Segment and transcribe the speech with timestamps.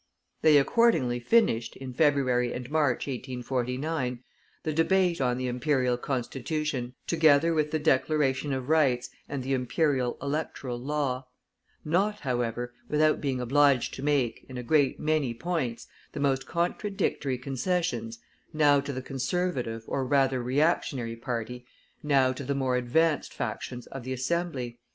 [0.41, 4.23] They accordingly finished, in February and March, 1849,
[4.63, 10.17] the debate on the Imperial Constitution, together with the Declaration of Rights and the Imperial
[10.19, 11.27] Electoral Law;
[11.85, 17.37] not, however, without being obliged to make, in a great many points, the most contradictory
[17.37, 18.17] concessions
[18.51, 21.63] now to the Conservative or rather Reactionary party
[22.01, 24.79] now to the more advanced factions of the Assembly.